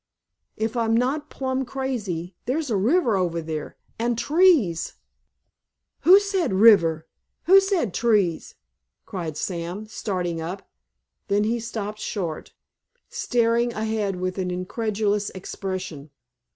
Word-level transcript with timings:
If 0.57 0.75
I'm 0.75 0.97
not 0.97 1.29
plumb 1.29 1.63
crazy 1.63 2.35
there's 2.45 2.71
a 2.71 2.75
river 2.75 3.15
over 3.17 3.39
there, 3.39 3.77
and 3.99 4.17
trees——" 4.17 4.95
"Who 5.99 6.19
said 6.19 6.51
'river'—who 6.53 7.59
said 7.59 7.93
'trees'?" 7.93 8.55
cried 9.05 9.37
Sam, 9.37 9.85
starting 9.85 10.41
up; 10.41 10.67
then 11.27 11.43
he 11.43 11.59
stopped 11.59 11.99
short, 11.99 12.51
staring 13.09 13.73
ahead 13.73 14.15
with 14.15 14.39
an 14.39 14.49
incredulous 14.49 15.29
expression. 15.35 16.09